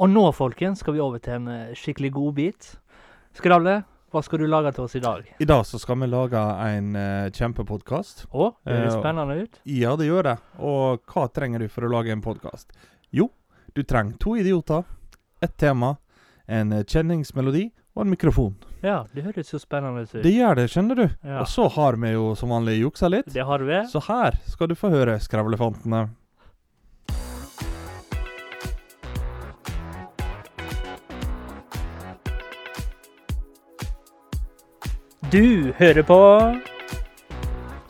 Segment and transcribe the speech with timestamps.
[0.00, 2.68] Og nå, folkens, skal vi over til en eh, skikkelig god bit.
[3.36, 5.28] Skravle, hva skal du lage til oss i dag?
[5.40, 8.26] I dag så skal vi lage en uh, kjempepodkast.
[8.28, 9.60] Å, det høres Eh, spennende ut.
[9.64, 10.34] Ja, det gjør det.
[10.60, 12.74] Og hva trenger du for å lage en podkast?
[13.12, 13.30] Jo,
[13.72, 14.84] du trenger to idioter,
[15.40, 15.94] ett tema,
[16.44, 18.56] en eh, kjenningsmelodi og en mikrofon.
[18.84, 20.12] Ja, det høres jo spennende ut.
[20.24, 21.06] Det gjør det, skjønner du.
[21.22, 21.40] Ja.
[21.40, 23.32] Og så har vi jo som vanlig juksa litt.
[23.32, 23.80] Det har vi.
[23.92, 26.08] Så her skal du få høre Skravlefantene.
[35.32, 36.16] Du hører på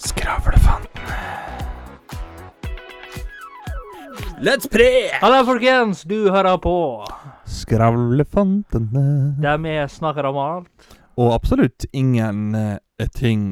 [0.02, 1.18] Skravlefantene.
[4.42, 4.88] Let's pre!
[5.22, 6.02] Hallo, folkens!
[6.08, 6.74] Du hører på
[7.46, 9.04] Skravlefantene.
[9.42, 10.88] der vi snakker om alt.
[11.18, 13.42] Og absolutt ingen eh, ting.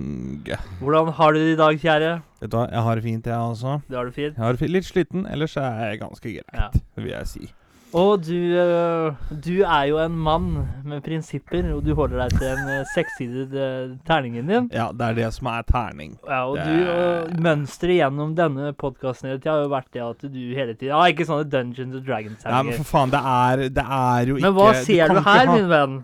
[0.81, 2.13] Hvordan har du det i dag, kjære?
[2.41, 3.81] Vet du hva, jeg har det fint, jeg også.
[3.91, 4.37] Du har det fint?
[4.39, 4.73] Jeg har det fint.
[4.79, 6.71] litt sliten, ellers er jeg ganske greit, Ja.
[6.97, 7.51] vil jeg si.
[7.91, 10.51] Og du, øh, du er jo en mann
[10.87, 14.69] med prinsipper, og du holder deg til en øh, sekssidet øh, terningen din.
[14.75, 16.13] Ja, det er det som er terning.
[16.29, 20.77] Ja, og Det du, mønsteret gjennom denne podkasten har jo vært det at du hele
[20.77, 24.31] tiden Ja, ikke sånne Dungeons and men Ja, men for faen, det er, det er
[24.31, 25.97] jo ikke Men hva ser du, du her, ha, min venn?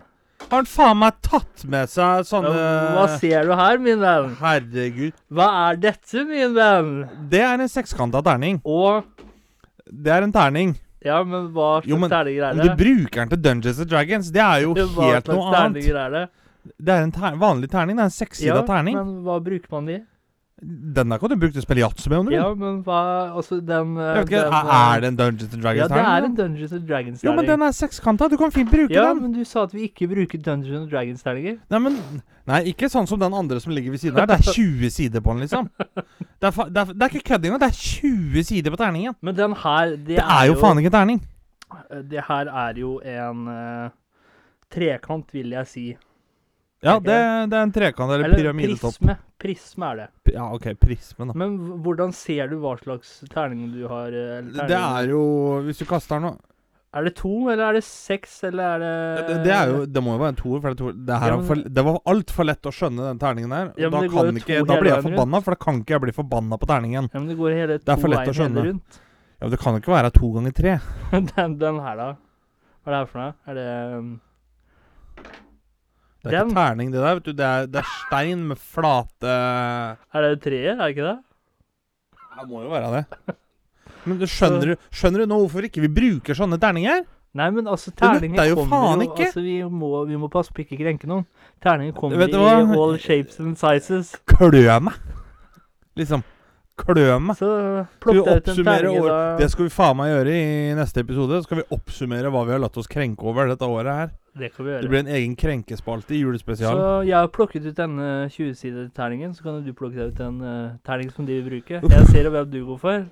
[0.47, 2.51] Har han faen meg tatt med seg sånne
[2.97, 4.33] Hva ser du her, min venn?
[4.41, 5.15] Herregud.
[5.31, 6.91] Hva er dette, min venn?
[7.31, 8.59] Det er en sekskanta terning.
[8.67, 9.07] Og
[9.87, 10.75] Det er en terning.
[11.05, 12.67] Ja, men hva Jo, men slags terninger er Om det?
[12.77, 15.85] du bruker den til Dungeons and Dragons, det er jo Hva helt slags noe annet.
[15.95, 16.29] er det?
[16.83, 17.95] Det er en ter vanlig terning.
[17.95, 18.95] Det er en sekssida Ja, terning.
[18.97, 19.99] men hva bruker man de?
[20.59, 22.39] Den der kan du bruke til å spille yatzy med, om du vil.
[22.41, 25.53] Ja, men hva Altså, den øh, Jeg vet ikke, den, er, er det en Dungeons
[25.53, 26.07] and Dragons-terning?
[26.07, 28.27] Ja, det er en Dungeons and Jo, men den er sekskanta.
[28.27, 29.21] Du kan fint bruke Ja, den.
[29.21, 31.59] men du sa at vi ikke bruker Dungeons and Dragons-terninger.
[31.69, 31.99] Nei, men
[32.47, 34.27] Nei, ikke sånn som den andre som ligger ved siden her.
[34.29, 35.67] Det er 20 sider på den, liksom.
[35.75, 37.59] Det er, det er, det er ikke kødd engang.
[37.65, 39.17] Det er 20 sider på terningen.
[39.21, 41.21] Men den her Det, Det er jo faen ikke terning.
[42.07, 43.89] Det her er jo en uh,
[44.71, 45.87] trekant, vil jeg si.
[46.85, 47.15] Ja, det,
[47.51, 48.95] det er en trekant eller, Eller pyramidetopp.
[49.01, 49.17] prisme.
[49.41, 50.33] Prisme er det.
[50.35, 51.33] Ja, OK, prisme, da.
[51.37, 54.13] Men hvordan ser du hva slags terning du har?
[54.13, 55.23] øh, eller Det er jo
[55.65, 56.35] Hvis du kaster den nå
[56.97, 58.91] Er det to, eller er det seks, eller er det
[59.27, 61.29] det, det er jo Det må jo være en toer, for det, to, det, her
[61.33, 63.67] Ja, men- for, det var altfor lett å skjønne den terningen der.
[63.77, 66.57] Ja, da kan ikke Da blir jeg forbanna, for da kan ikke jeg bli forbanna
[66.57, 67.09] på terningen.
[67.13, 68.63] Ja, men det går hele to lett å skjønne.
[68.71, 69.01] rundt.
[69.37, 70.73] Ja, men Det kan jo ikke være to ganger tre.
[71.35, 72.09] den, den her, da?
[72.81, 73.33] Hva er det her for noe?
[73.45, 73.69] Er det
[73.99, 74.09] um,
[76.23, 76.49] Det er Den?
[76.49, 77.13] ikke terning, det der.
[77.19, 80.73] vet du Det er, det er stein med flate Er det treet?
[80.73, 81.17] Er det ikke det?
[82.37, 83.35] Det må jo være det.
[84.07, 87.03] Men du skjønner, du, skjønner du nå hvorfor ikke vi bruker sånne terninger?
[87.37, 89.11] Nei, men altså, terninger jo kommer jo.
[89.13, 91.27] Altså, vi må, vi må passe på ikke krenke noen.
[91.63, 94.15] Terninger kommer i all shapes and sizes.
[94.29, 94.97] Klø meg!
[95.97, 96.23] Liksom.
[96.77, 97.37] Klø meg.
[97.39, 97.49] Så
[98.01, 99.19] plukk deg ut en terning, da.
[99.39, 100.47] Det skal vi faen meg gjøre i
[100.77, 101.41] neste episode.
[101.41, 104.11] Så skal vi oppsummere hva vi har latt oss krenke over dette året her.
[104.37, 104.85] Det kan vi gjøre.
[104.85, 106.77] Det blir en egen krenkespalte i julespesial.
[106.77, 110.41] Så jeg har plukket ut denne 20-sidede terningen, så kan du plukke deg ut en
[110.45, 111.81] uh, terning som de vil bruke.
[111.81, 113.07] Jeg ser hvem du går for.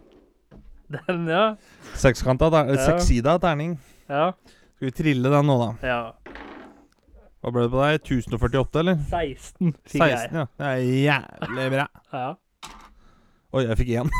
[0.93, 1.55] Den, ja.
[1.97, 2.85] Sekskanta, ter Ja.
[2.85, 3.79] sekssida terning.
[4.09, 4.31] Ja.
[4.75, 5.69] Skal vi trille den nå, da?
[5.87, 6.01] ja.
[7.45, 7.93] Hva ble det på deg?
[8.01, 8.95] 1048, eller?
[9.09, 10.45] 16 fikk 16, ja.
[10.57, 11.85] Det er jævlig bra.
[12.13, 12.29] Ja.
[13.53, 14.09] Oi, jeg fikk én.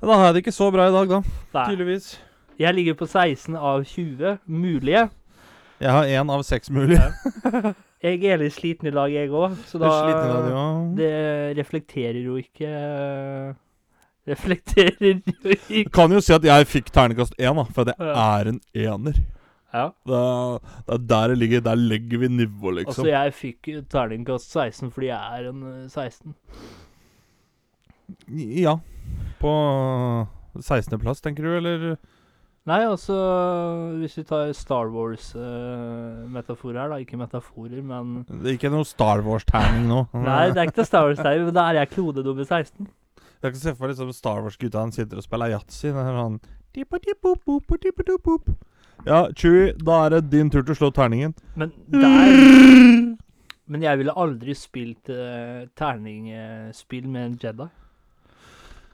[0.00, 1.18] da har jeg det ikke så bra i dag, da.
[1.54, 1.64] Nei.
[1.68, 2.06] Tydeligvis.
[2.60, 5.08] Jeg ligger på 16 av 20 mulige.
[5.80, 7.12] Jeg har én av seks mulige.
[8.00, 10.94] Jeg er litt sliten i dag, jeg òg, så da sliten du òg.
[10.96, 11.10] Det
[11.58, 13.50] reflekterer jo ikke eh,
[14.30, 18.14] Reflekterer jo ikke Kan jo si at jeg fikk ternekast én, da, for det Ja.
[18.40, 19.20] er en ener.
[19.72, 19.84] Ja.
[20.08, 20.20] Det
[20.88, 21.60] det er der det ligger.
[21.60, 23.04] Der legger vi nivå, liksom.
[23.04, 26.34] Altså, jeg fikk terningkast 16 fordi jeg er en eh, 16.
[28.64, 28.78] Ja.
[29.40, 29.52] På
[30.58, 31.96] 16.-plass, tenker du, eller?
[32.70, 33.16] Nei, altså
[33.98, 37.00] Hvis vi tar Star Wars-metafor her, da.
[37.02, 40.04] Ikke metaforer, men Det er ikke noe Star Wars-terning nå.
[40.28, 42.86] Nei, det er ikke Star Wars-terning, men da er jeg klode nummer 16.
[43.40, 45.90] Jeg kan se for meg liksom Star Wars-gutta han sitter og spiller yatzy.
[45.96, 46.40] Sånn.
[49.06, 51.34] Ja, Chewie, da er det din tur til å slå terningen.
[51.56, 53.16] Men der
[53.70, 57.66] Men jeg ville aldri spilt uh, terningspill med en Jedi.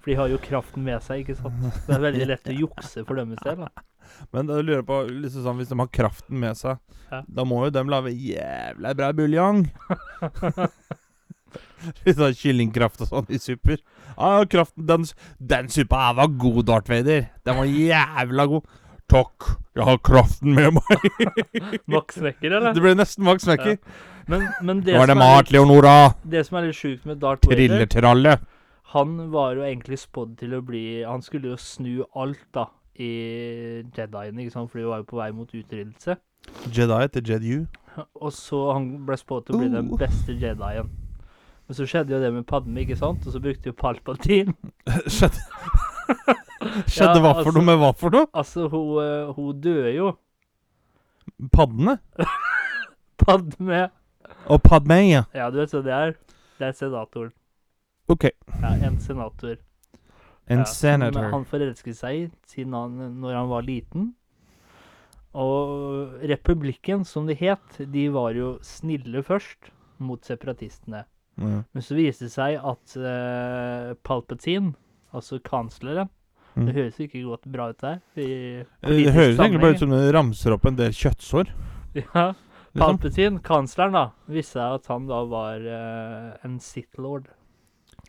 [0.07, 1.65] For de har jo kraften med seg, ikke sant?
[1.89, 3.65] Det er veldig lett å jukse for deres del.
[3.65, 3.71] da.
[4.33, 6.79] Men jeg lurer på, liksom sånn, hvis de har kraften med seg,
[7.11, 7.25] Ja.
[7.27, 9.65] da må jo de lage jævla bra buljong.
[12.07, 13.79] Litt sånn kyllingkraft og sånn i supper.
[14.17, 15.05] Ja, kraften Den,
[15.39, 17.29] den suppa her var god, Darth Vader.
[17.47, 18.67] Den var jævla god.
[19.11, 21.07] Takk, jeg har kraften med meg.
[21.95, 22.73] Max Mekker, eller?
[22.75, 23.77] Det ble nesten Max Mekker.
[24.27, 25.93] Men, men det, Nå er det mat, Leonora.
[26.27, 28.39] det som er litt sjukt med Darth Vader Trilletralle.
[28.95, 32.69] Han var jo egentlig spådd til å bli Han skulle jo snu alt, da,
[32.99, 36.17] i Jediene, ikke sant, for de var jo på vei mot utryddelse.
[36.73, 37.67] Jedi til Jedu.
[38.21, 39.99] Og så han ble spådd til å bli den Oh.
[39.99, 40.89] beste Jedien.
[41.67, 43.27] Men så skjedde jo det med Padme, ikke sant?
[43.27, 44.55] Og så brukte jo Palpatine
[45.11, 45.41] Skjedde
[46.87, 48.29] Skjedde Ja, hva for altså- noe med hva for noe?
[48.33, 50.13] Altså, hun, eh, hun døde jo.
[51.53, 51.99] Paddene?
[53.19, 53.89] Padme
[54.47, 55.25] Og Padmeya.
[55.35, 56.15] Ja, du vet hva det er?
[56.61, 57.33] Det er senatoren.
[58.07, 58.29] OK.
[58.63, 59.57] Ja, en senator.
[60.47, 61.31] En ja, senator.
[61.33, 64.13] Han forelsket seg i siden han, når han var liten.
[65.37, 71.05] Og republikken, som det het, de var jo snille først mot separatistene.
[71.37, 71.63] Ja.
[71.67, 74.77] Men så viste det seg at uh, Palpatine,
[75.13, 76.13] altså kansleren
[76.57, 76.67] Mm.
[76.67, 77.99] Det høres ikke godt bra ut der.
[78.17, 81.51] Det politisk høres egentlig bare ut som det ramser opp en del kjøttsår.
[81.99, 82.31] Ja,
[82.77, 82.99] Liksom.
[82.99, 86.59] Palpatine, kansleren, da, viste seg at han da var uh, en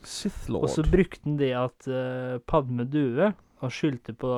[0.06, 0.68] Sith Lord.
[0.68, 4.32] Og så brukte han det at uh, Padme døde, og skyldte på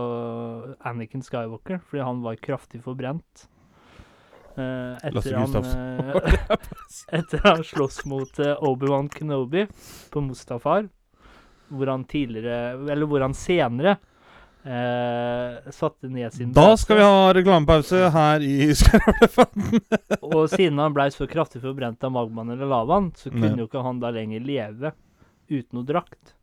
[0.87, 3.49] Anakin Skywalker, fordi han var kraftig forbrent.
[4.55, 6.45] Uh, etter, han, eh,
[7.19, 9.65] etter han sloss mot uh, Obi-Wan Kenobi
[10.11, 10.87] på Mustafar,
[11.69, 13.93] hvor han tidligere Eller hvor han senere
[14.63, 19.85] eh, satte ned sin Da skal vi ha reklamepause her i Skarvelefanten.
[20.21, 23.85] Og siden han blei så kraftig forbrent av magmaen eller lavaen, så kunne jo ikke
[23.85, 24.93] han da lenger leve
[25.49, 26.35] uten noe drakt.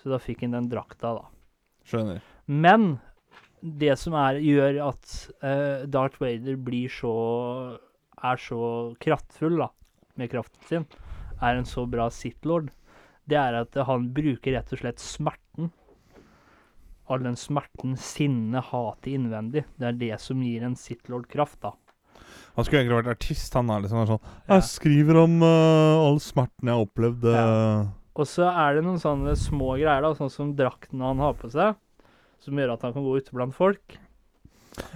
[0.00, 1.26] Så da fikk han den drakta, da.
[1.88, 2.20] Skjønner.
[2.46, 2.98] Men
[3.60, 7.12] det som er, gjør at uh, Darth Vader blir så
[8.20, 8.60] er så
[9.00, 9.68] kraftfull da,
[10.20, 10.86] med kraften sin,
[11.40, 12.70] er en så bra Sith Lord,
[13.28, 15.70] det er at han bruker rett og slett smerten.
[17.10, 19.64] All den smerten, sinnet, hatet innvendig.
[19.80, 21.74] Det er det som gir en Sith Lord kraft, da.
[22.56, 23.54] Han skulle egentlig vært artist.
[23.56, 24.56] Han er liksom sånn Ja.
[24.56, 27.24] Jeg skriver om uh, all smerten jeg har opplevd.
[27.30, 31.36] eh, Og så er det noen sånne små greier, da, sånn som drakten han har
[31.38, 31.78] på seg,
[32.42, 33.98] som gjør at han kan gå ute blant folk.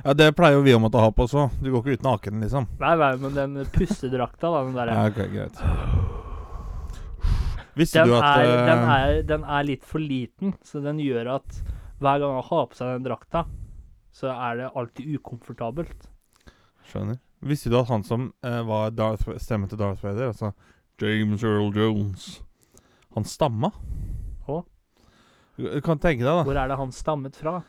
[0.05, 1.49] Ja, Det pleier jo vi å måtte ha på også.
[1.63, 2.69] Du går ikke ut naken, liksom.
[2.81, 5.57] Nei, nei, men den pustedrakta, da, den derre Ja, okay, greit.
[7.75, 11.33] Visste du at er, eh, den, er, den er litt for liten, så den gjør
[11.41, 11.59] at
[12.03, 13.45] hver gang han har på seg den drakta,
[14.15, 16.07] så er det alltid ukomfortabelt.
[16.91, 17.19] Skjønner.
[17.45, 20.55] Visste du at han som eh, var Darth, stemmen til Darth Vader, altså
[21.03, 22.44] James Earl Jones
[23.15, 23.71] Han stamma?
[24.47, 24.63] Hå?
[25.57, 26.43] Du kan tenke deg, da.
[26.47, 27.61] Hvor er det han stammet fra?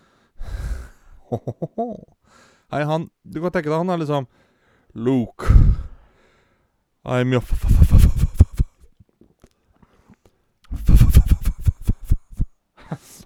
[2.74, 4.28] Nei, han Du kan tenke deg, han er liksom
[4.96, 5.50] Luke
[7.06, 7.44] I'm your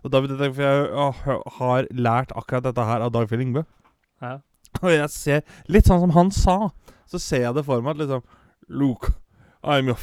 [0.03, 1.17] Og David, dette, for jeg ah,
[1.59, 3.65] har lært akkurat dette her av Dagfjell Yngve.
[4.23, 4.37] Ja.
[4.79, 6.55] Og jeg ser Litt sånn som han sa,
[7.09, 8.23] så ser jeg det for meg at liksom
[8.69, 9.11] Luke,
[9.59, 9.99] I'm your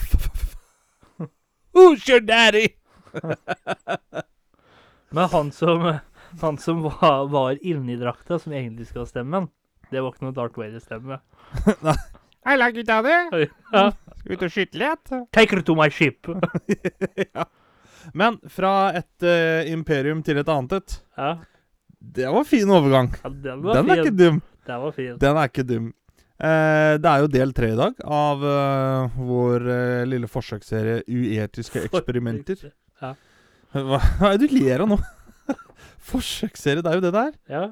[1.77, 2.69] Who's your daddy?
[5.11, 5.99] Men han som,
[6.41, 9.49] han som var, var inni drakta, som egentlig skal ha stemmen,
[9.91, 11.21] det var ikke noe Darth Vader-stemme.
[12.47, 13.19] I like it, daddy.
[13.73, 13.91] Ja.
[14.17, 15.13] Skal vi ut og skyte litt?
[15.37, 16.27] Take her to my ship!
[17.35, 17.45] ja.
[18.15, 20.97] Men fra et uh, imperium til et annet et.
[21.19, 21.37] Ja,
[21.99, 23.13] Det var fin overgang.
[23.23, 24.41] ja den var Den er ikke dum.
[24.67, 25.17] Den var fin.
[25.23, 25.89] Den er ikke dum.
[26.37, 31.87] Eh, det er jo del tre i dag av eh, vår eh, lille forsøksserie Uetiske
[31.89, 32.67] eksperimenter.
[33.01, 33.15] Ja.
[33.73, 34.01] Hva,
[34.33, 34.99] er det du ler av nå?
[36.11, 37.71] Forsøksserie, det er jo det det er.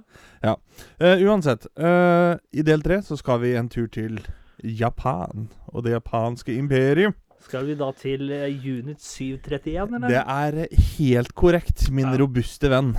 [0.49, 0.55] ja.
[0.99, 4.19] Eh, uansett, eh, i del tre så skal vi en tur til
[4.65, 7.13] Japan og det japanske imperium.
[7.44, 10.09] Skal vi da til eh, unit 731, eller?
[10.09, 12.17] Det er helt korrekt, min Ja.
[12.25, 12.94] robuste venn.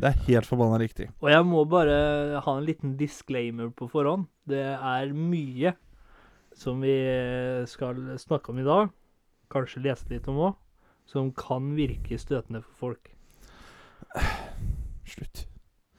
[0.00, 1.08] Det er helt forbanna riktig.
[1.22, 4.26] Og jeg må bare ha en liten disclaimer på forhånd.
[4.48, 5.74] Det er mye
[6.54, 6.94] som vi
[7.70, 8.90] skal snakke om i dag,
[9.50, 10.54] kanskje lese litt om òg,
[11.06, 13.10] som kan virke støtende for folk.
[15.06, 15.46] Slutt.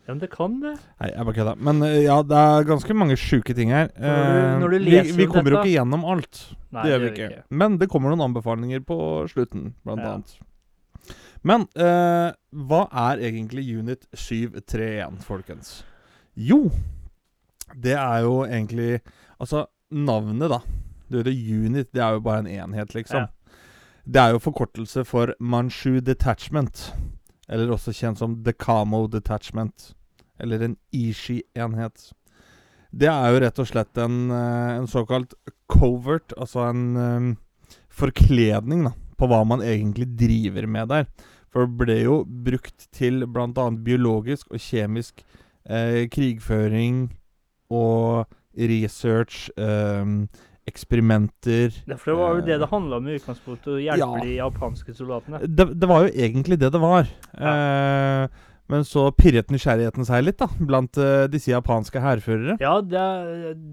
[0.05, 0.75] Ja, men det kan det.
[1.01, 1.53] Nei, jeg bare kødda.
[1.65, 3.87] Men eh, ja, det er ganske mange sjuke ting her.
[3.97, 6.41] når du- Eh, når du vi, leser vi vi kommer jo ikke gjennom alt.
[6.71, 7.43] Nei, det gjør vi ikke.
[7.49, 8.97] Men det kommer noen anbefalinger på
[9.31, 10.13] slutten, blant Ja.
[10.13, 10.37] annet.
[11.45, 12.31] Men eh,
[12.65, 15.77] hva er egentlig Unit 731, folkens?
[16.33, 16.71] Jo,
[17.73, 18.99] det er jo egentlig
[19.35, 20.61] Altså, navnet, da.
[21.11, 23.25] Du vet, Unit det er jo bare en enhet, liksom.
[23.25, 23.59] Ja.
[24.05, 26.93] Det er jo forkortelse for Manchu Detachment.
[27.49, 29.91] Eller også kjent som Decamo Detachment.
[30.39, 32.13] Eller en Ishi-enhet.
[32.95, 35.35] Det er jo rett og slett en, eh, en såkalt
[35.67, 37.31] covert, altså en um,
[37.91, 41.09] forkledning da, på hva man egentlig driver med der.
[41.55, 43.67] For det ble jo brukt til bl.a.
[43.85, 45.21] biologisk og kjemisk
[45.69, 47.05] eh, krigføring
[47.71, 48.25] og
[48.59, 50.03] research, eh,
[50.67, 54.23] eksperimenter Ja, for det var jo det det handla om i utgangspunktet, å hjelpe Ja.
[54.25, 55.39] de japanske soldatene.
[55.47, 57.07] det, det var jo egentlig det det var.
[57.37, 58.27] Eh,
[58.67, 62.57] men så pirret nysgjerrigheten seg litt, da, blant eh, disse japanske hærførere.
[62.59, 63.03] Ja, det,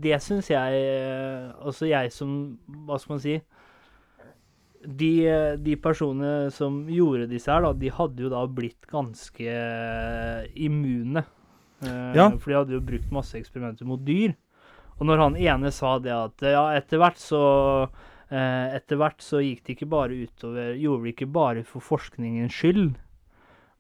[0.05, 3.39] det syns jeg eh, Altså jeg som Hva skal man si?
[4.87, 9.47] De, eh, de personene som gjorde disse her, da, de hadde jo da blitt ganske
[9.47, 11.23] eh, immune.
[11.85, 12.31] Eh, Ja.
[12.39, 14.35] For de hadde jo brukt masse eksperimenter mot dyr.
[14.99, 17.41] Og når han ene sa det at ja, etter hvert så
[18.31, 22.55] eh, Etter hvert så gikk det ikke bare utover Gjorde vi ikke bare for forskningens
[22.55, 22.93] skyld,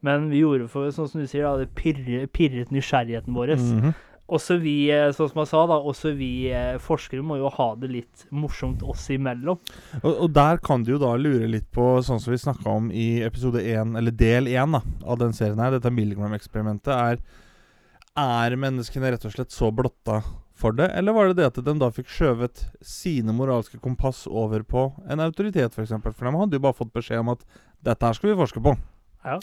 [0.03, 3.53] men vi gjorde for, sånn som du sier, da, det pirret, pirret nysgjerrigheten vår.
[3.55, 3.93] Mhm.
[4.31, 7.69] Også vi, eh, sånn som jeg sa, da, også vi eh, forskere må jo ha
[7.77, 9.59] det litt morsomt oss imellom.
[10.01, 12.91] Og, og der kan du jo da lure litt på, sånn som vi snakka om
[12.95, 17.23] i episode 1, eller del 1 da, av den serien her, dette Milgram-eksperimentet, er
[18.13, 20.19] Er menneskene rett og slett så blotta
[20.53, 24.63] for det, eller var det det at de da fikk skjøvet sine moralske kompass over
[24.63, 25.95] på en autoritet, f.eks.?
[26.05, 27.47] For, for de hadde jo bare fått beskjed om at
[27.83, 28.77] dette her skal vi forske på.
[29.25, 29.39] Ja.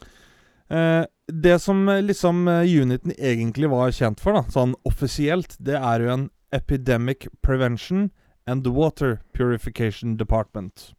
[0.70, 5.78] Eh, det som eh, liksom eh, uniten egentlig var kjent for, da, sånn offisielt, det
[5.78, 8.10] er jo en Epidemic Prevention
[8.50, 10.94] and Water Purification Department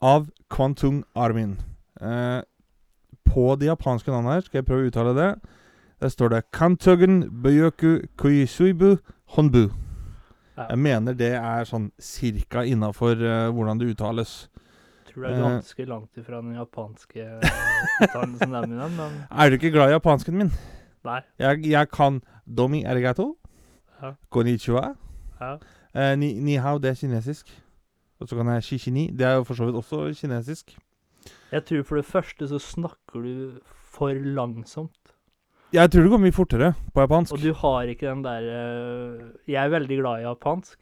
[0.00, 1.58] av Kwantung Armin.
[2.00, 2.40] Eh,
[3.28, 5.30] på det japanske navnet her, skal jeg prøve å uttale det,
[5.98, 8.96] der står det Kantugen Byoku Kuisuibu
[9.34, 9.68] Honbu.
[10.58, 14.48] Jeg mener det er sånn cirka innafor uh, hvordan det uttales.
[15.18, 15.50] Tror det er Eh.
[15.50, 17.40] ganske langt ifra den japanske eh,
[18.06, 20.50] uttalelsen der, min men Er du ikke glad i japansken min?
[21.04, 21.20] nei.
[21.38, 23.36] Jeg, jeg kan domi arigato,
[24.02, 24.12] Ja.
[24.30, 24.94] konnichiwa,
[25.40, 25.58] Ja.
[25.94, 27.50] eh, ni, ni hao, det er kinesisk.
[28.20, 30.76] Og så kan jeg shishini, det er jo for så vidt også kinesisk.
[31.52, 35.14] Jeg tror for det første så snakker du for langsomt.
[35.72, 37.32] Jeg tror det går mye fortere på japansk.
[37.32, 40.78] Og du har ikke den der eh, Jeg er veldig glad i japansk.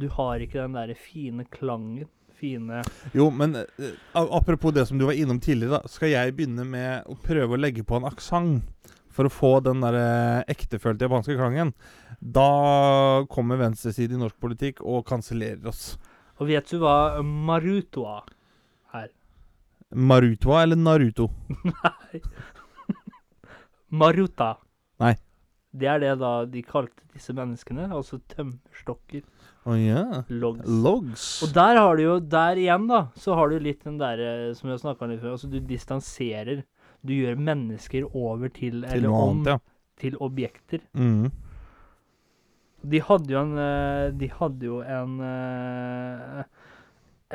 [0.00, 2.06] Du har ikke den der fine klangen.
[2.40, 2.80] Fine
[3.16, 5.90] Jo, men uh, apropos det som du var innom tidligere, da.
[5.92, 9.84] Skal jeg begynne med å prøve å legge på en aksent for å få den
[9.84, 11.74] der uh, ektefølte japanske klangen?
[12.20, 15.94] Da kommer venstresiden i norsk politikk og kansellerer oss.
[16.40, 18.22] Og vet du hva marutoa
[18.96, 19.10] er?
[19.90, 21.28] Marutoa eller Naruto?
[21.64, 22.20] Nei.
[24.00, 24.54] Maruta.
[25.02, 25.16] Nei.
[25.70, 27.88] Det er det da de kalte disse menneskene.
[27.94, 29.24] Altså tømmerstokker.
[29.68, 30.04] Å ja.
[30.32, 30.64] Logs.
[30.64, 31.24] Logs.
[31.44, 34.68] Og der har du jo, der igjen, da, så har du litt den derre som
[34.70, 35.34] vi har snakka om litt før.
[35.36, 36.62] Altså, du distanserer.
[37.04, 39.58] Du gjør mennesker over til, Til eller om annet, ja.
[40.00, 40.80] til objekter.
[40.96, 41.28] Mm.
[42.90, 46.38] De hadde jo en eh, De hadde jo en eh,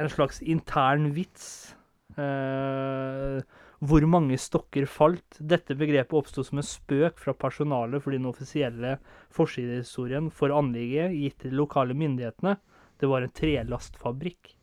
[0.02, 1.76] En slags intern vits.
[2.18, 3.42] eh,
[3.90, 5.40] hvor mange stokker falt.
[5.40, 8.98] Dette begrepet oppsto som en spøk fra personalet for den offisielle
[9.34, 12.56] forsidehistorien for anlegget gitt til de lokale myndighetene.
[13.00, 14.56] Det var en trelastfabrikk.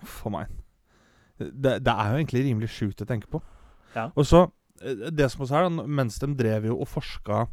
[0.00, 0.52] Uff a meg.
[1.38, 3.42] Det, det er jo egentlig rimelig sjukt å tenke på.
[3.96, 4.08] Ja.
[4.16, 4.46] Og så
[4.82, 7.46] eh, Det som også er, mens de drev jo og forska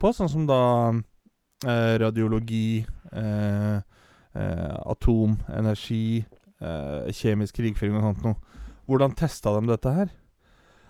[0.00, 3.76] på sånn som da eh, radiologi, eh,
[4.34, 6.24] eh, atom, energi,
[6.60, 10.10] eh, kjemisk krigføring og sånt noe Hvordan testa de dette her?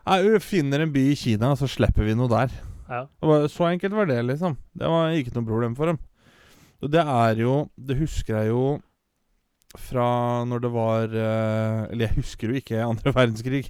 [0.04, 2.52] Nei, vi finner en by i Kina, så slipper vi noe der.
[2.88, 3.04] Ja.
[3.24, 4.58] Var, så enkelt var det, liksom.
[4.76, 6.00] Det var ikke noe problem for dem.
[6.84, 8.64] Og det er jo Det husker jeg jo
[9.80, 13.64] fra når det var eh, Eller jeg husker jo ikke andre verdenskrig,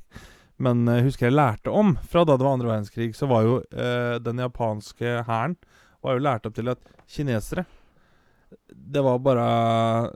[0.61, 3.55] men jeg husker jeg lærte om fra da det var andre verdenskrig, så var jo
[3.71, 5.57] eh, den japanske hæren
[6.21, 7.65] lært opp til at kinesere
[8.69, 9.45] Det var bare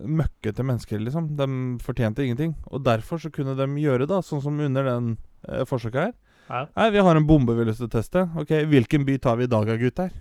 [0.04, 1.32] møkkete mennesker, liksom.
[1.38, 1.48] De
[1.84, 2.54] fortjente ingenting.
[2.72, 5.12] Og derfor så kunne de gjøre da, sånn som under den
[5.48, 6.14] eh, forsøket her.
[6.48, 6.62] Ja.
[6.76, 8.24] Nei, vi har en bombe vi har lyst til å teste.
[8.40, 10.14] Ok, Hvilken by tar vi i dag, da, gutter?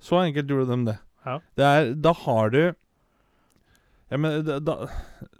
[0.00, 0.98] Så enkelt gjorde de det.
[1.26, 1.40] Ja.
[1.58, 2.62] Det er, da har du
[4.10, 4.74] ja, men da,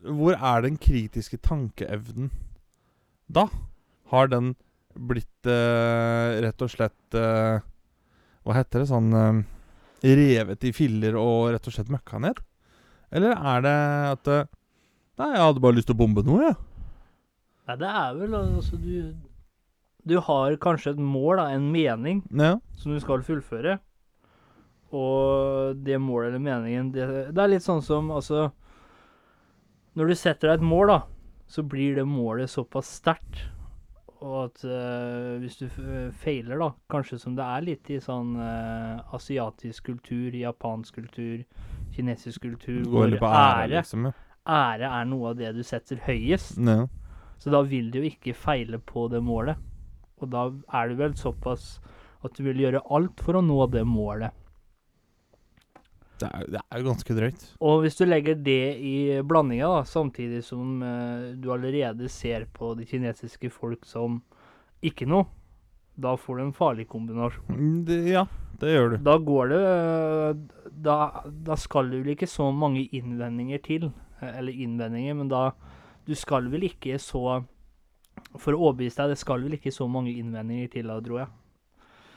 [0.04, 2.28] Hvor er den kritiske tankeevnen
[3.30, 3.46] da?
[4.12, 4.52] Har den
[4.94, 7.62] blitt eh, rett og slett eh,
[8.44, 8.90] Hva heter det?
[8.90, 9.40] Sånn eh,
[10.02, 12.38] Revet i filler og rett og slett møkka ned?
[13.12, 13.74] Eller er det
[14.14, 14.48] at eh,
[15.20, 16.54] Nei, jeg hadde bare lyst til å bombe noe, jeg.
[17.68, 19.12] Nei, det er vel altså du
[20.08, 22.54] Du har kanskje et mål, da, en mening, Ja.
[22.80, 23.78] som du skal fullføre.
[24.96, 28.48] Og det målet eller meningen det, det er litt sånn som altså
[29.94, 30.98] Når du setter deg et mål, da,
[31.50, 33.44] så blir det målet såpass sterkt.
[34.20, 35.66] Og at uh, hvis du
[36.20, 41.44] feiler, da, kanskje som det er litt i sånn uh, asiatisk kultur, japansk kultur,
[41.94, 44.10] kinesisk kultur, går hvor ære, ære, liksom.
[44.10, 44.12] Ja.
[44.56, 46.60] ære er noe av det du setter høyest.
[46.60, 46.84] Ja.
[47.40, 49.56] Så da vil du jo ikke feile på det målet.
[50.20, 51.78] Og da er du vel såpass
[52.20, 54.36] at du vil gjøre alt for å nå det målet.
[56.20, 57.44] Det er, det er ganske drøyt.
[57.64, 62.74] Og hvis du legger det i blandinga, da, samtidig som uh, du allerede ser på
[62.78, 64.20] de kinesiske folk som
[64.84, 65.26] ikke noe,
[66.00, 67.48] da får du en farlig kombinasjon.
[67.52, 68.22] Mm, Det, ja,
[68.60, 68.96] det gjør du.
[69.04, 70.94] Da går det eh, da,
[71.48, 73.88] da skal det vel ikke så mange innvendinger til.
[74.20, 75.50] eh, Eller innvendinger, men da
[76.08, 77.42] Du skal vel ikke så
[78.38, 81.28] For å overbevise deg, det skal vel ikke så mange innvendinger til, da, tror jeg.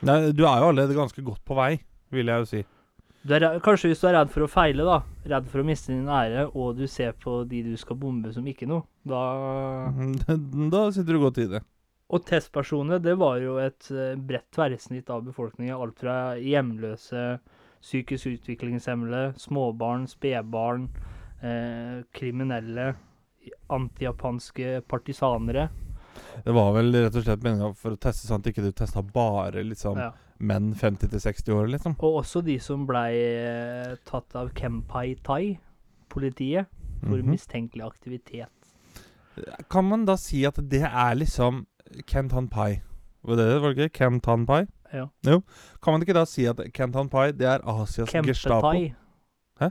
[0.04, 1.78] Nei, du er jo allerede ganske godt på vei,
[2.12, 2.64] vil jeg jo si.
[3.24, 4.98] Du er, kanskje hvis du er redd for å feile, da.
[5.32, 8.48] Redd for å miste din ære, og du ser på de du skal bombe som
[8.50, 8.84] ikke noe.
[9.08, 9.22] Da
[10.74, 11.62] Da sitter du godt i det.
[12.14, 15.78] Og testpersonene, det var jo et eh, bredt tverrsnitt av befolkningen.
[15.80, 17.24] Alt fra hjemløse,
[17.82, 20.90] psykisk utviklingshemmede, småbarn, spedbarn,
[21.42, 22.92] eh, kriminelle,
[23.74, 25.70] antijapanske partisanere.
[26.44, 29.02] Det var vel rett og slett meninga for å teste sånn at ikke du testa
[29.02, 30.12] bare liksom Ja.
[30.40, 31.96] Menn 50-60 år, liksom.
[32.00, 35.58] Og også de som blei eh, tatt av Kempai Tai,
[36.10, 36.66] politiet,
[37.04, 37.30] for Mhm.
[37.30, 38.48] mistenkelig aktivitet.
[39.70, 41.66] Kan man da si at det er liksom
[42.08, 42.82] Kentan Pai?
[43.26, 43.98] Var det det, var det ikke?
[43.98, 44.66] Kentan Pai?
[44.94, 45.08] Ja.
[45.26, 45.42] Jo.
[45.82, 48.72] Kan man ikke da si at Kentan Pai, det er Asias Gestapo?
[48.72, 48.94] Kempetai.
[49.60, 49.70] Hæ?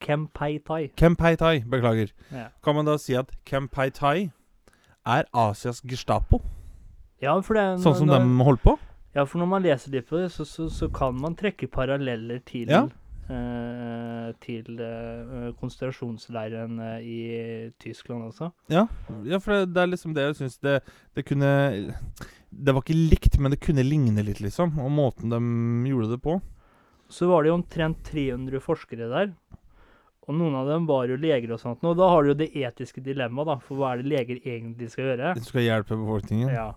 [0.00, 0.86] Kempai Tai.
[0.96, 2.12] Kempai Tai, beklager.
[2.32, 2.46] Ja.
[2.62, 4.30] Kan man da si at Kempai Tai
[5.06, 6.40] er Asias Gestapo?
[7.22, 8.78] ja, for det Sånn som når, de holdt på?
[9.14, 12.38] Ja, for når man leser litt på det, så, så, så kan man trekke paralleller
[12.46, 12.84] til Ja.
[13.30, 17.20] eh, til eh, konsentrasjonsleiren eh, i
[17.82, 18.50] Tyskland også.
[18.70, 18.84] Ja,
[19.26, 20.76] ja for det, det er liksom det jeg syns det,
[21.16, 21.50] det kunne
[22.50, 24.78] Det var ikke likt, men det kunne ligne litt, liksom.
[24.82, 25.38] Og måten de
[25.90, 26.40] gjorde det på.
[27.10, 29.32] Så var det jo omtrent 300 forskere der.
[30.30, 31.82] Og noen av dem var jo leger og sånt.
[31.82, 33.56] Og da har du jo det etiske dilemmaet, da.
[33.66, 35.32] For hva er det leger egentlig skal gjøre?
[35.34, 36.52] De skal hjelpe befolkningen.
[36.54, 36.68] Ja.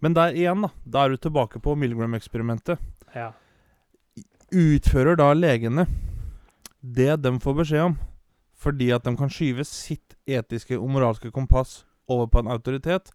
[0.00, 0.72] Men der igjen, da.
[0.96, 2.80] Da er du tilbake på Milgram-eksperimentet.
[3.16, 3.30] ja.
[4.52, 5.86] Utfører da legene
[6.82, 7.94] det de får beskjed om,
[8.58, 13.08] fordi at de kan skyve sitt etiske og moralske kompass over på en autoritet,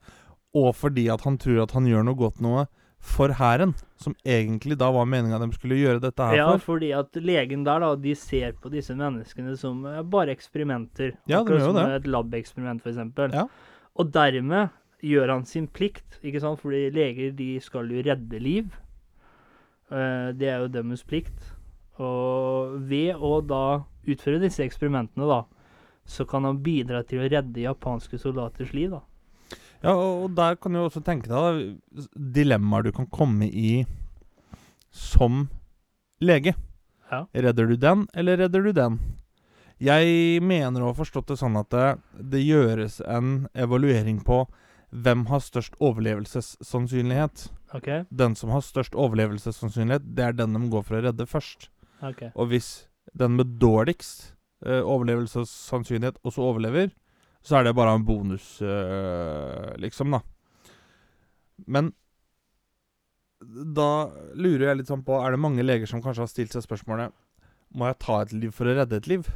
[0.58, 2.66] og fordi at han tror at han gjør noe godt noe
[3.04, 6.74] for hæren, som egentlig da var meninga de skulle gjøre dette her ja, for.
[6.74, 11.14] fordi at legen der, da, de ser på disse menneskene som bare eksperimenter.
[11.29, 11.86] Ja, de gjør jo som det.
[12.01, 13.33] et labeksperiment, f.eks.
[13.33, 13.46] Ja.
[13.98, 14.74] Og dermed
[15.05, 16.62] gjør han sin plikt, ikke sant?
[16.62, 18.74] Fordi leger, de skal jo redde liv.
[19.92, 21.53] Eh, det er jo deres plikt.
[22.01, 25.44] Og ved å da utføre disse eksperimentene, da,
[26.07, 29.01] så kan han bidra til å redde japanske soldaters liv, da.
[29.83, 33.85] Ja, og, der kan du også tenke deg dilemmaer du kan komme i
[34.92, 35.48] som
[36.24, 36.55] lege.
[37.11, 37.25] Ja.
[37.33, 39.00] Redder du den, eller redder du den?
[39.77, 41.90] Jeg mener å ha forstått det sånn at det,
[42.33, 44.46] det gjøres en evaluering på
[44.90, 47.50] hvem har størst overlevelsessannsynlighet.
[47.75, 48.05] Okay.
[48.09, 51.70] Den som har størst overlevelsessannsynlighet, det er den de går for å redde først.
[52.01, 52.31] Okay.
[52.33, 52.87] Og hvis
[53.18, 54.31] den med dårligst
[54.66, 56.90] eh, overlevelsessannsynlighet også overlever,
[57.48, 60.20] så er det bare en bonus, eh, liksom, da.
[61.66, 61.94] Men
[63.40, 66.64] da lurer jeg litt sånn på Er det mange leger som kanskje har stilt seg
[66.66, 67.14] spørsmålet
[67.77, 69.27] Må jeg ta et liv for å redde et liv?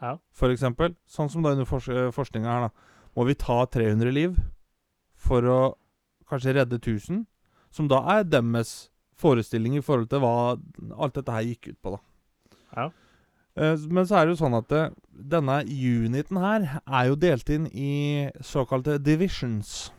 [0.00, 0.14] Ja.
[0.32, 0.94] For eksempel.
[1.10, 2.98] Sånn som da under fors forskninga her, da.
[3.18, 4.36] Må vi ta 300 liv
[5.18, 5.58] for å
[6.30, 7.24] kanskje redde 1000?
[7.74, 10.54] Som da er deres forestilling i forhold til hva
[11.02, 12.00] alt dette her gikk ut på, da.
[12.76, 12.86] Ja.
[13.58, 17.48] Eh, Men så er det jo sånn at eh, denne uniten her er jo delt
[17.50, 19.90] inn i såkalte divisions.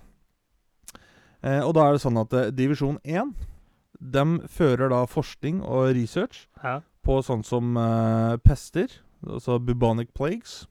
[1.44, 3.34] Eh, og da er det sånn at divisjon 1
[4.00, 6.80] de fører da forskning og research Ja.
[7.04, 7.74] på sånn som
[8.46, 8.88] pester,
[9.28, 10.68] altså bubonic plagues.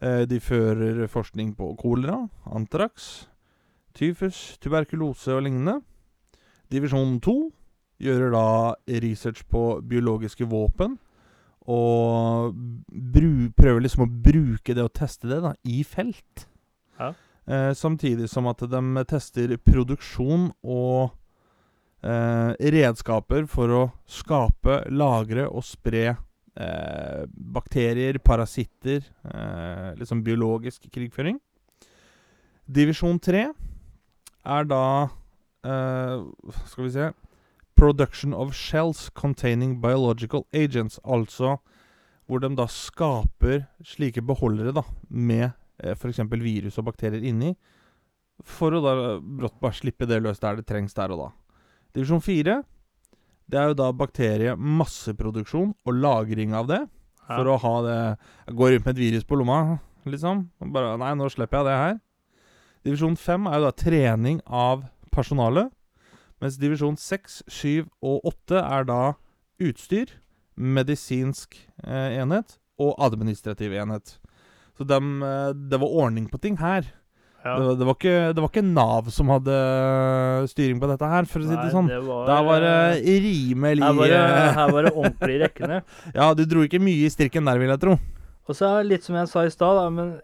[0.00, 3.26] Eh, de fører forskning på kolera, antrax,
[3.94, 5.82] tyfus, tuberkulose og lignende.
[6.72, 7.52] Divisjon 2
[8.00, 10.98] gjør da research på biologiske våpen.
[11.70, 12.56] Og
[12.88, 16.46] bru, prøver liksom å bruke det og teste det da, i felt.
[16.98, 17.12] Ja.
[17.46, 21.14] Eh, samtidig som at de tester produksjon og
[22.02, 31.40] eh, redskaper for å skape, lagre og spre eh, bakterier, parasitter, eh, liksom biologisk krigføring.
[32.72, 33.48] Divisjon 3
[34.52, 34.84] er da
[35.66, 36.22] eh,
[36.70, 37.08] Skal vi se
[37.82, 41.00] Production of shells containing biological agents.
[41.02, 41.56] Altså
[42.30, 45.50] hvor de da skaper slike beholdere da med
[45.82, 46.22] eh, f.eks.
[46.30, 47.56] virus og bakterier inni.
[48.46, 51.28] For å da brått bare slippe det løs der det trengs der og da.
[51.92, 52.62] Divisjon 4
[53.52, 56.80] det er jo da bakteriemasseproduksjon og lagring av det.
[57.26, 57.98] For å ha det
[58.56, 59.58] går rundt med et virus på lomma,
[60.08, 60.46] liksom.
[60.72, 62.00] Bare Nei, nå slipper jeg det her.
[62.86, 65.68] Divisjon 5 er jo da trening av personalet.
[66.42, 69.00] Mens divisjon 6, 7 og 8 er da
[69.62, 70.10] utstyr,
[70.58, 71.54] medisinsk
[71.86, 74.16] eh, enhet og administrativ enhet.
[74.78, 76.88] Så dem, eh, det var ordning på ting her.
[77.44, 77.56] Ja.
[77.58, 79.54] Det, var- det, var ikke, det var ikke Nav som hadde
[80.50, 81.88] styring på dette her, for å si det sånn.
[81.90, 85.34] det var, Da var det eh, rimelig her var det, eh, her var det ordentlig
[85.38, 85.80] i rekkene.
[86.14, 87.96] Ja, du dro ikke mye i strikken der, vil jeg tro.
[88.50, 90.14] Og så er det litt som jeg sa i stad, men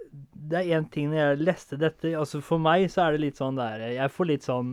[0.49, 3.37] det er én ting når jeg leste dette altså For meg så er det litt
[3.37, 4.71] sånn der Jeg får litt sånn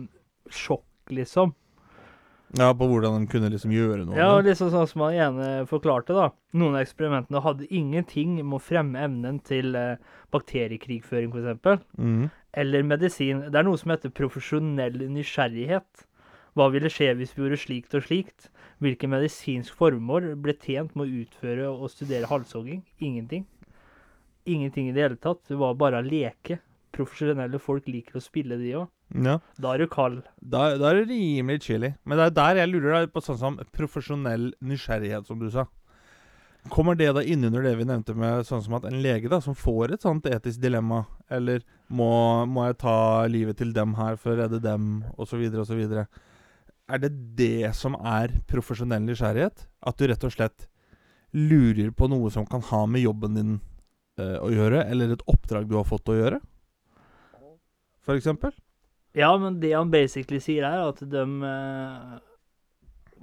[0.48, 1.54] sjokk, liksom.
[2.54, 4.16] Ja, På hvordan de kunne liksom gjøre noe.
[4.18, 6.28] Ja, liksom sånn som han ene forklarte, da.
[6.56, 9.98] Noen av eksperimentene hadde ingenting med å fremme evnen til eh,
[10.34, 11.82] bakteriekrigføring, f.eks.
[11.98, 12.28] Mm.
[12.56, 13.42] Eller medisin.
[13.50, 16.06] Det er noe som heter profesjonell nysgjerrighet.
[16.56, 18.48] Hva ville skje hvis vi gjorde slikt og slikt?
[18.80, 22.80] Hvilke medisinsk formål ble tjent med å utføre og studere halshogging?
[23.02, 23.44] Ingenting.
[24.46, 25.42] Ingenting i det hele tatt.
[25.50, 26.60] Det var bare å leke.
[26.96, 28.88] Profesjonelle folk liker å spille, de òg.
[29.14, 29.38] Ja.
[29.62, 30.22] Da er du kald.
[30.40, 31.92] Da, da er det rimelig chili.
[32.04, 35.66] Men det er der jeg lurer deg på sånn som profesjonell nysgjerrighet, som du sa.
[36.72, 39.54] Kommer det da innunder det vi nevnte med sånn som at en lege da, som
[39.54, 42.08] får et sånt etisk dilemma, eller må,
[42.50, 42.96] må jeg ta
[43.30, 45.84] livet til dem her for å redde dem, osv., osv.
[45.86, 49.68] Er det det som er profesjonell nysgjerrighet?
[49.86, 50.66] At du rett og slett
[51.36, 53.56] lurer på noe som kan ha med jobben din
[54.18, 56.42] eh, å gjøre, eller et oppdrag du har fått å gjøre?
[58.02, 58.54] For eksempel?
[59.16, 62.16] Ja, men det han basically sier, er at de eh,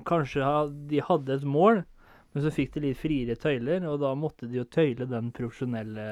[0.10, 0.54] Kanskje
[0.90, 1.84] de hadde et mål,
[2.34, 6.06] men så fikk de litt friere tøyler, og da måtte de jo tøyle den profesjonelle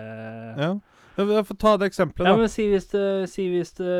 [0.62, 0.76] Ja.
[1.18, 2.32] Jeg vi får ta det eksempelet, da.
[2.32, 3.96] Ja, men si hvis, det, si hvis det,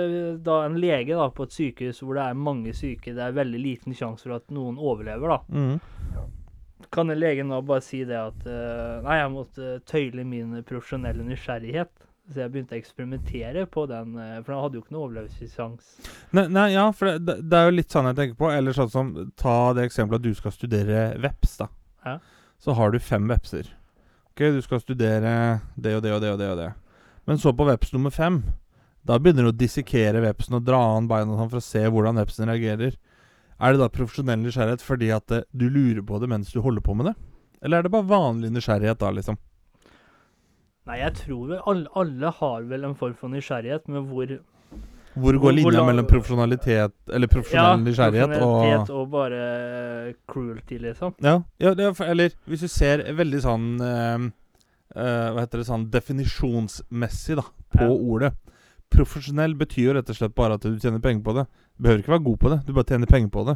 [0.46, 3.60] da en lege da, på et sykehus hvor det er mange syke, det er veldig
[3.60, 5.42] liten sjanse for at noen overlever, da.
[5.50, 6.88] Mm.
[6.94, 11.26] Kan en lege nå bare si det at eh, Nei, jeg måtte tøyle min profesjonelle
[11.28, 11.92] nysgjerrighet.
[12.32, 16.06] Så jeg begynte å eksperimentere på den, eh, for han hadde jo ikke noe overlevelsessjanse.
[16.38, 18.52] Nei, nei, ja, for det, det, det er jo litt sånn jeg tenker på.
[18.56, 21.68] Eller sånn som Ta det eksempelet at du skal studere veps, da.
[22.06, 22.16] Ja.
[22.62, 23.68] Så har du fem vepser.
[24.32, 25.36] Ok, Du skal studere
[25.76, 26.50] det og det og det og det.
[26.54, 26.72] og det.
[27.28, 28.42] Men så på veps nummer fem,
[29.04, 32.22] da begynner du å dissekere vepsen og dra an beina sånn for å se hvordan
[32.22, 32.96] vepsen reagerer.
[33.62, 36.82] Er det da profesjonell nysgjerrighet fordi at eh, du lurer på det mens du holder
[36.86, 37.16] på med det?
[37.62, 39.38] Eller er det bare vanlig nysgjerrighet da, liksom?
[40.90, 44.32] Nei, jeg tror vel alle, alle har vel en form for nysgjerrighet, men hvor
[45.14, 51.14] Hvor går hvor linja mellom profesjonalitet Eller profesjonell nysgjerrighet og profesjonalitet og bare cruelty, liksom.
[51.22, 54.30] Ja, ja det er, eller hvis du ser veldig sånn eh,
[54.96, 57.92] eh, Hva heter det sånn definisjonsmessig da på Ja.
[57.92, 58.34] ordet.
[58.92, 61.46] Profesjonell betyr jo rett og slett bare at du tjener penger på det.
[61.78, 63.56] Du behøver ikke være god på det, du bare tjener penger på det.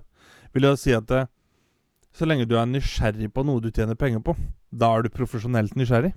[0.54, 1.26] Vil da si at eh,
[2.16, 4.38] så lenge du er nysgjerrig på noe du tjener penger på,
[4.72, 6.14] da er du profesjonelt nysgjerrig?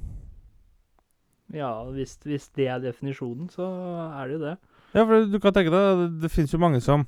[1.54, 3.64] Ja, hvis, hvis det er definisjonen, så
[4.20, 4.56] er det jo det.
[4.94, 7.02] Ja, for du kan tenke deg Det, det finnes jo mange som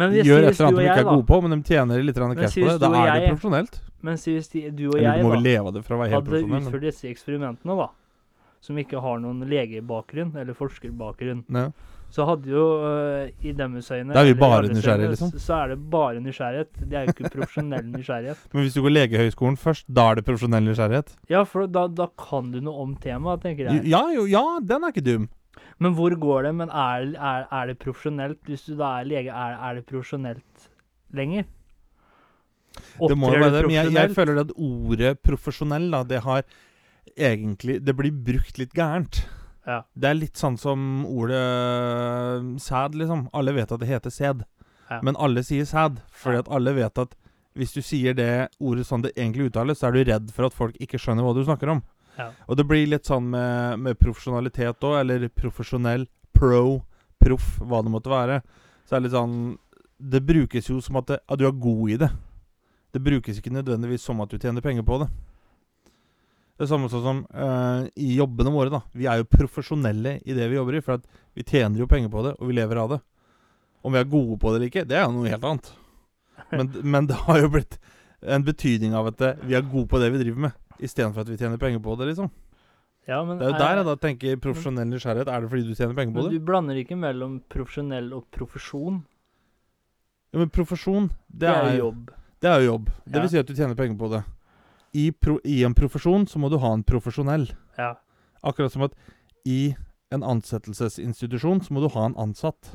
[0.00, 2.16] Men hvis, gjør et eller annet de ikke er gode på, men de tjener litt
[2.16, 2.78] cash på det.
[2.80, 3.80] Da er det profesjonelt.
[4.02, 5.40] Men si hvis de, du og jeg du da,
[6.16, 7.88] hadde utført disse eksperimentene, da,
[8.62, 11.70] som ikke har noen legebakgrunn eller forskerbakgrunn, Ja.
[12.12, 15.30] Så hadde jo uh, i deres øyne Da er vi bare nysgjerrige, liksom.
[15.40, 16.72] Så er det bare nysgjerrighet.
[16.84, 18.42] Det er jo ikke profesjonell nysgjerrighet.
[18.52, 21.14] Men hvis du går Legehøgskolen først, da er det profesjonell nysgjerrighet?
[21.32, 23.86] Ja, for da, da kan du noe om temaet, tenker jeg.
[23.88, 25.30] Ja, jo, ja, den er ikke dum.
[25.80, 26.54] Men hvor går det?
[26.60, 28.42] Men er, er, er det profesjonelt?
[28.48, 30.70] Hvis du da er lege, er, er det profesjonelt
[31.16, 31.48] lenger?
[33.00, 36.44] Det må være det, men jeg, jeg føler at ordet profesjonell, da, det har
[37.16, 39.24] egentlig Det blir brukt litt gærent.
[39.66, 39.82] Ja.
[39.94, 43.28] Det er litt sånn som ordet øh, sæd, liksom.
[43.32, 44.44] Alle vet at det heter sæd,
[44.90, 45.00] Ja.
[45.02, 46.00] men alle sier sæd.
[46.12, 47.14] Fordi at alle vet at
[47.54, 50.54] hvis du sier det ordet sånn det egentlig uttales, så er du redd for at
[50.56, 51.82] folk ikke skjønner hva du snakker om.
[52.18, 52.30] Ja.
[52.48, 56.82] Og det blir litt sånn med, med profesjonalitet òg, eller profesjonell, pro,
[57.22, 58.40] proff, hva det måtte være.
[58.84, 59.58] Så er det litt sånn
[60.02, 62.08] Det brukes jo som at, det, at du er god i det.
[62.92, 65.06] Det brukes ikke nødvendigvis som at du tjener penger på det.
[66.60, 68.82] Det samme sånn som uh, i jobbene våre, da.
[68.94, 72.10] Vi er jo profesjonelle i det vi jobber i, for at vi tjener jo penger
[72.12, 73.00] på det, og vi lever av det.
[73.82, 75.72] Om vi er gode på det eller ikke, det er jo noe helt annet.
[76.52, 77.78] Men, men det har jo blitt
[78.22, 81.32] en betydning av at eh, vi er gode på det vi driver med, istedenfor at
[81.32, 82.28] vi tjener penger på det, liksom.
[83.10, 85.26] Ja, men Det er jo er- der jeg da tenker profesjonell nysgjerrighet.
[85.32, 86.38] Er det fordi du tjener penger på Men det?
[86.38, 89.00] du blander ikke mellom profesjonell og profesjon.
[90.32, 92.12] Ja, men profesjon, det, Det er er, jo jobb.
[92.40, 92.92] det er jo jobb.
[93.10, 94.22] Det vil si at du tjener penger på det.
[94.92, 97.48] I, pro, I en profesjon så må du ha en profesjonell.
[97.78, 97.94] Ja.
[98.44, 98.96] Akkurat som at
[99.48, 99.74] i
[100.12, 102.74] en ansettelsesinstitusjon så må du ha en ansatt.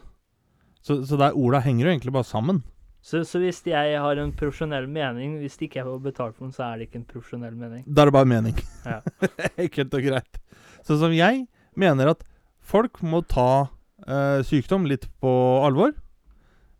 [0.81, 2.63] Så, så der orda henger jo egentlig bare sammen.
[3.05, 6.55] Så, så hvis jeg har en profesjonell mening, hvis ikke jeg får betalt for den,
[6.55, 7.85] så er det ikke en profesjonell mening.
[7.85, 8.57] Da er det bare mening.
[8.87, 8.99] Ja.
[9.67, 10.41] Enkelt og greit.
[10.87, 11.45] Sånn som jeg
[11.77, 12.25] mener at
[12.67, 13.69] folk må ta
[14.07, 15.31] eh, sykdom litt på
[15.63, 15.93] alvor.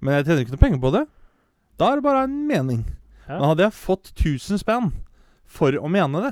[0.02, 1.04] Men jeg tjener ikke noe penger på det.
[1.78, 2.82] Da er det bare en mening.
[3.28, 3.38] Ja.
[3.38, 4.92] Men hadde jeg fått 1000 spenn
[5.48, 6.32] for å mene det.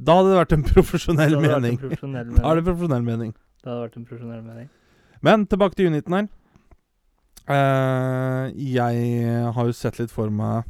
[0.00, 1.76] Da hadde det vært en profesjonell Det hadde mening.
[1.76, 2.56] en profesjonell Da er mening.
[2.60, 3.32] det profesjonell mening.
[3.60, 4.68] Det hadde vært en profesjonell mening.
[5.20, 6.28] Men tilbake til uniten her.
[7.50, 10.68] Uh, jeg har jo sett litt for meg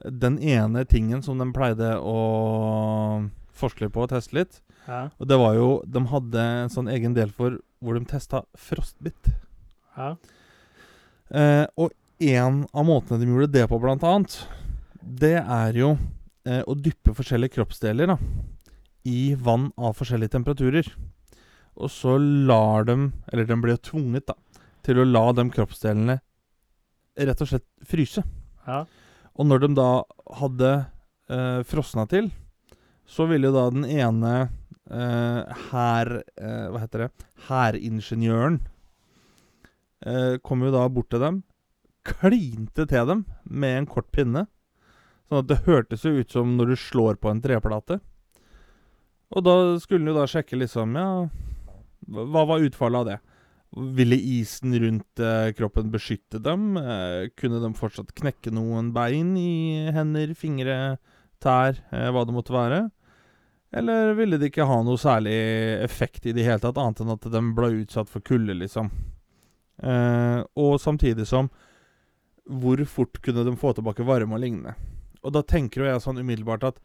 [0.00, 3.28] den ene tingen som de pleide å
[3.60, 4.60] forske litt på og teste litt.
[4.88, 5.10] Ja.
[5.20, 9.34] Og det var jo De hadde en sånn egen del for hvor de testa frostbitt.
[9.96, 10.14] ja.
[11.30, 14.32] Uh, og en av måtene de gjorde det på, blant annet,
[15.00, 15.92] det er jo
[16.46, 18.16] eh, å dyppe forskjellige kroppsdeler da,
[19.08, 20.88] i vann av forskjellige temperaturer.
[21.80, 24.34] Og så lar dem Eller de blir jo tvunget da,
[24.84, 26.18] til å la de kroppsdelene
[27.20, 28.24] rett og slett fryse.
[28.66, 28.84] ja.
[29.38, 29.90] Og når de da
[30.36, 30.70] hadde
[31.30, 32.26] eh, frosna til,
[33.08, 34.34] så ville jo da den ene
[34.90, 36.10] eh, hær...
[36.36, 37.10] Eh, hva heter det?
[37.48, 38.60] Hæringeniøren
[40.04, 41.40] eh, kom jo da bort til dem,
[42.06, 44.46] klinte til dem med en kort pinne.
[45.30, 48.00] Sånn at det hørtes jo ut som når du slår på en treplate.
[49.30, 51.10] Og da skulle han jo da sjekke liksom Ja,
[52.10, 53.18] hva var utfallet av det?
[53.94, 56.74] Ville isen rundt eh, kroppen beskytte dem?
[56.80, 60.98] Eh, kunne de fortsatt knekke noen bein i hender, fingre,
[61.38, 62.82] tær, eh, hva det måtte være?
[63.70, 65.36] Eller ville det ikke ha noe særlig
[65.84, 68.90] effekt i det hele tatt, annet enn at de ble utsatt for kulde, liksom?
[69.80, 71.46] Og samtidig som
[72.44, 74.74] Hvor fort kunne de få tilbake varme og lignende?
[75.24, 76.80] Og da tenker jo jeg sånn umiddelbart at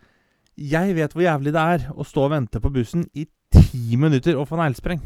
[0.56, 4.38] jeg vet hvor jævlig det er å stå og vente på bussen i ti minutter
[4.40, 5.04] og få neglespreng.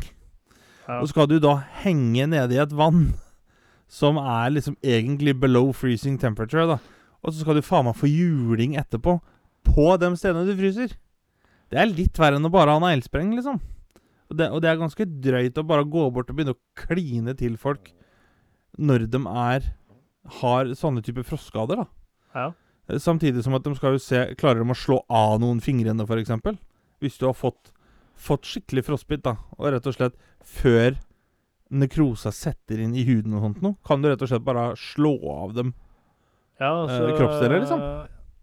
[0.87, 0.99] ja.
[1.01, 3.11] Og skal du da henge nede i et vann
[3.89, 6.77] som er liksom egentlig below freezing temperature, da,
[7.25, 9.17] og så skal du faen meg få juling etterpå
[9.65, 10.93] på de stedene du fryser.
[11.69, 13.57] Det er litt verre enn å bare ha neglespreng, liksom.
[14.29, 17.33] Og det, og det er ganske drøyt å bare gå bort og begynne å kline
[17.37, 17.89] til folk
[18.77, 19.71] når de er
[20.39, 21.87] har sånne typer frostskader, da.
[22.37, 22.49] ja.
[22.97, 26.57] Samtidig som at de skal jo se Klarer de å slå av noen fingrene, f.eks.?
[26.99, 27.71] Hvis du har fått,
[28.19, 30.97] fått skikkelig frostbitt, da, og rett og slett før
[31.69, 35.13] nekrosa setter inn i huden og sånt noe, kan du rett og slett bare slå
[35.31, 35.73] av dem.
[36.59, 37.83] ja Eh, så, kroppsdeler, liksom.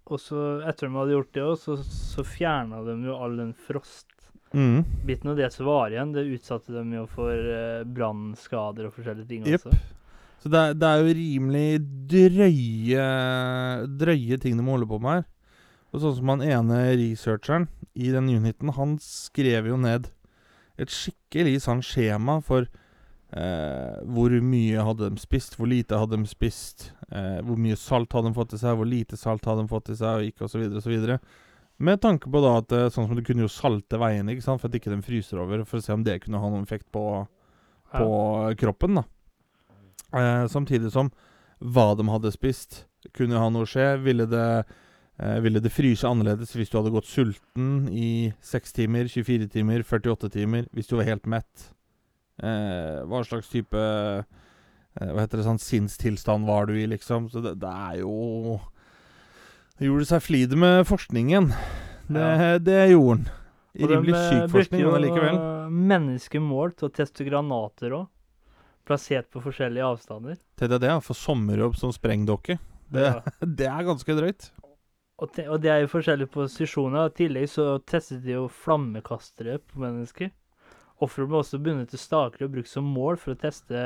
[0.07, 3.53] Og så, etter de hadde gjort det òg, så, så fjerna de jo all den
[3.67, 4.13] frostbiten.
[4.55, 4.85] Mm.
[5.27, 9.45] Og det som var igjen, det utsatte dem jo for eh, brannskader og forskjellige ting
[9.45, 9.67] Yep.
[9.67, 9.81] også.
[10.43, 11.69] Så det er, det er jo rimelig
[12.13, 13.07] drøye
[13.99, 15.25] Drøye ting de holde på med her.
[15.95, 20.11] Og sånn som han ene researcheren i den uniten, han skrev jo ned
[20.77, 22.67] et skikkelig sånn skjema for
[23.33, 28.13] eh, hvor mye hadde de spist, hvor lite hadde de spist, eh, hvor mye salt
[28.13, 30.45] hadde de fått i seg, hvor lite salt hadde de fått i seg, og ikke
[30.51, 30.67] osv.
[30.83, 31.17] osv.
[31.87, 34.61] Med tanke på da at eh, sånn som du kunne jo salte veiene, ikke sant,
[34.61, 36.91] for at ikke de fryser over, for å se om det kunne ha noen effekt
[36.93, 37.07] på,
[37.95, 38.03] Ja.
[38.03, 38.11] på
[38.61, 39.07] kroppen, da.
[40.15, 41.11] Eh, samtidig som
[41.61, 42.85] hva de hadde spist,
[43.17, 43.97] kunne ha noe skje.
[44.05, 44.65] Ville det,
[45.19, 49.83] eh, ville det fryse annerledes hvis du hadde gått sulten i 6 timer, 24 timer,
[49.83, 50.67] 48 timer?
[50.75, 51.71] Hvis du var helt mett?
[52.43, 54.23] Eh, hva slags type eh,
[55.01, 57.31] Hva heter det sånn sinnstilstand var du i, liksom?
[57.33, 58.59] Så det, det er jo
[59.79, 61.49] Det gjorde seg flid med forskningen.
[62.09, 62.59] Det, Ja.
[62.59, 63.31] det gjorde den.
[63.77, 65.39] Rimelig eh, syk forskning, men allikevel.
[65.73, 68.07] menneskemål til å teste granater òg.
[68.87, 70.39] Plassert på forskjellige avstander.
[70.59, 72.59] Det, å få sommerjobb som sprengdokke.
[72.87, 73.21] Det, Ja.
[73.59, 74.51] det er ganske drøyt.
[75.17, 77.09] Og, te, og det er jo forskjellige posisjoner.
[77.09, 80.31] I tillegg så testet de jo flammekastere på mennesker.
[81.03, 83.81] Offeret ble også bundet til staker og brukt som mål for å teste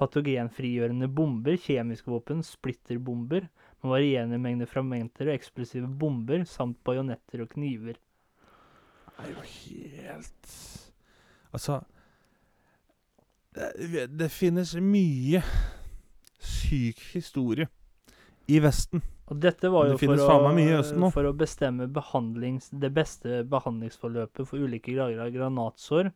[0.00, 3.48] patogenfrigjørende bomber, kjemiske våpen, splitterbomber
[3.80, 7.98] med varierende mengder fragmenter og eksplosive bomber, samt bajonetter og kniver.
[9.10, 10.54] Det er jo helt
[11.50, 11.80] Altså
[13.54, 15.42] det, finnes mye
[16.38, 17.68] syk historie
[18.50, 19.02] i Vesten.
[19.30, 24.94] Og dette var jo det for å, for å bestemme det beste behandlingsforløpet for ulike
[24.94, 26.10] grader av granatsår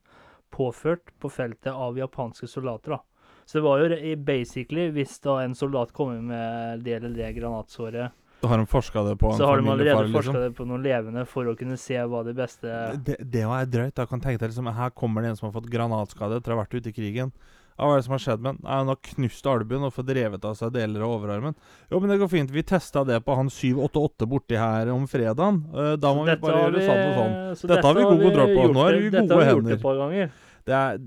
[0.55, 2.97] påført på feltet av japanske soldater.
[2.97, 3.31] da.
[3.45, 8.15] Så det var jo basically, hvis da en soldat kommer med det eller det granatsåret,
[8.45, 10.41] Da har de forska det på en så har de allerede forska liksom.
[10.45, 12.71] det på noen levende for å kunne se hva det beste
[13.09, 13.95] Det, det var drøyt.
[13.97, 16.59] Da kan tenke deg liksom Her kommer det en som har fått granatskade etter å
[16.59, 17.33] ha vært ute i krigen.
[17.75, 18.71] Ja, Hva er det som har skjedd med han?
[18.71, 21.57] Han har knust albuen og fått revet av seg deler av overarmen.
[21.91, 22.53] Jo, men det går fint.
[22.55, 25.65] Vi testa det på han 788 borti her om fredagen.
[25.75, 27.35] Eh, da Så må vi bare gjøre vi- sånn og sånn.
[27.59, 28.69] så Dette har vi god kontroll på.
[28.77, 29.81] Nå er vi i gode har vi gjort hender.
[30.15, 30.31] Det.
[30.65, 30.99] Det er,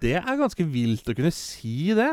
[0.00, 2.12] det er ganske vilt å kunne si det.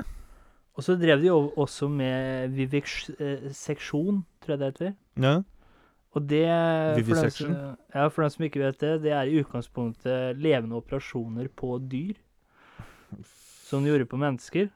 [0.80, 4.94] Og så drev de jo også med viviseksjon, tror jeg det heter.
[5.20, 5.34] Ja.
[6.16, 6.46] Og det
[7.06, 10.80] for dem, som- ja, for dem som ikke vet det, det er i utgangspunktet levende
[10.80, 12.16] operasjoner på dyr.
[13.68, 14.70] Som de gjorde på mennesker.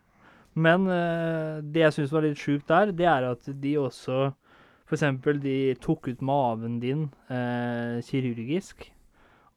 [0.54, 4.34] Men uh, det jeg syns var litt sjukt der, det er at de også
[4.94, 8.92] eksempel, de tok ut maven din uh, kirurgisk.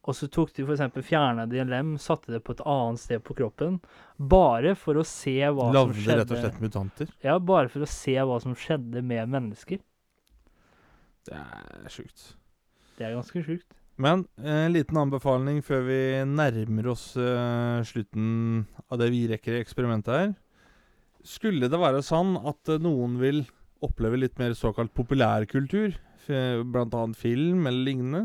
[0.07, 3.03] Og så tok de for eksempel fjerna de en lem, satte det på et annet
[3.03, 3.81] sted på kroppen.
[4.17, 6.19] Bare for å se hva som Lagde skjedde.
[6.21, 7.11] rett og slett mutanter.
[7.27, 9.83] Ja, bare for å se hva som skjedde med mennesker.
[11.27, 12.37] Det er sjukt.
[12.97, 13.67] Det er ganske sjukt.
[13.99, 19.57] Men eh, en liten anbefaling før vi nærmer oss eh, slutten av det vi rekker
[19.57, 20.35] i eksperimentet her.
[21.27, 23.43] Skulle det være sånn at eh, noen vil
[23.85, 27.03] oppleve litt mer såkalt populærkultur, bl.a.
[27.15, 28.23] film eller lignende,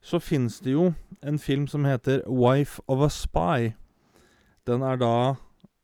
[0.00, 3.74] så fins det jo en film som heter 'Wife of a Spy'.
[4.66, 5.36] Den er da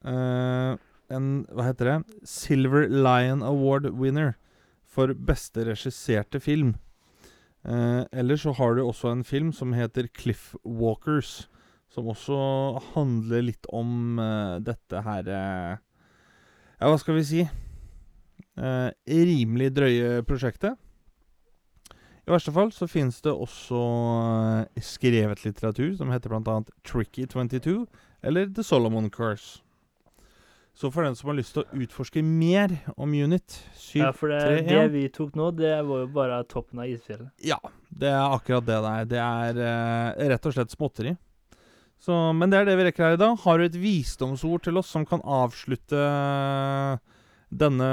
[0.05, 0.77] eh,
[1.11, 1.98] en Hva heter det?
[2.24, 4.35] Silver Lion Award winner
[4.85, 6.77] for beste regisserte film.
[7.64, 11.48] Eh, eller så har du også en film som heter Cliff Walkers,
[11.88, 15.77] som også handler litt om eh, dette her eh,
[16.81, 17.44] Ja, hva skal vi si?
[18.55, 20.77] Eh, rimelig drøye prosjektet.
[22.24, 23.80] I verste fall så finnes det også
[24.72, 26.62] eh, skrevet litteratur som heter bl.a.
[26.87, 27.84] Tricky 22
[28.24, 29.60] eller The Solomon Curse.
[30.74, 34.32] Så for den som har lyst til å utforske mer om Unit 731 Ja, for
[34.32, 37.28] det, det vi tok nå, det var jo bare toppen av isfjellet.
[37.46, 37.60] Ja,
[37.92, 39.06] det er akkurat det det er.
[39.12, 41.14] Det er eh, rett og slett småtteri.
[42.02, 43.37] Så, men det er det vi rekker her i dag.
[43.44, 46.00] Har du et visdomsord til oss som kan avslutte
[47.54, 47.92] denne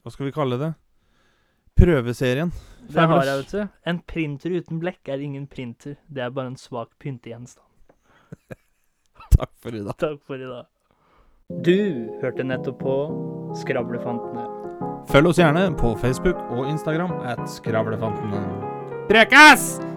[0.00, 0.72] Hva skal vi kalle det?
[1.78, 2.50] Prøveserien.
[2.94, 3.78] Det har jeg, vet du.
[3.92, 5.96] En printer uten blekk er ingen printer.
[6.08, 7.66] Det er bare en svak pyntegjenstand.
[9.38, 9.96] Takk for i dag.
[10.00, 10.68] Takk for i dag.
[11.66, 11.76] Du
[12.22, 12.96] hørte nettopp på
[13.58, 14.46] Skravlefantene.
[15.10, 18.44] Følg oss gjerne på Facebook og Instagram at Skravlefantene.
[19.10, 19.89] Prekas!